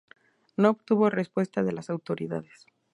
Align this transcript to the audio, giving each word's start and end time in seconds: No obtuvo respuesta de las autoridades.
No 0.57 0.71
obtuvo 0.71 1.11
respuesta 1.11 1.61
de 1.61 1.73
las 1.73 1.91
autoridades. 1.91 2.65